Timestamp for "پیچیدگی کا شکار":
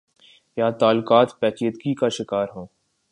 1.39-2.47